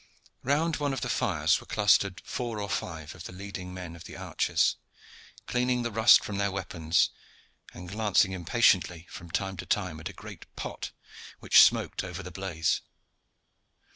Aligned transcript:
Round 0.41 0.77
one 0.77 0.93
of 0.93 1.01
the 1.01 1.09
fires 1.09 1.59
were 1.59 1.67
clustered 1.67 2.23
four 2.25 2.59
or 2.59 2.69
five 2.71 3.13
of 3.13 3.25
the 3.25 3.31
leading 3.31 3.71
men 3.71 3.95
of 3.95 4.05
the 4.05 4.17
archers, 4.17 4.77
cleaning 5.45 5.83
the 5.83 5.91
rust 5.91 6.23
from 6.23 6.39
their 6.39 6.49
weapons, 6.49 7.11
and 7.71 7.87
glancing 7.87 8.31
impatiently 8.31 9.05
from 9.11 9.29
time 9.29 9.57
to 9.57 9.65
time 9.67 9.99
at 9.99 10.09
a 10.09 10.13
great 10.13 10.47
pot 10.55 10.89
which 11.39 11.61
smoked 11.61 12.03
over 12.03 12.23
the 12.23 12.31
blaze. 12.31 12.81